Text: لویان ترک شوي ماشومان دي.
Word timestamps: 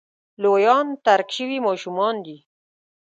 لویان 0.41 0.87
ترک 1.05 1.29
شوي 1.37 1.57
ماشومان 1.67 2.15
دي. 2.25 2.37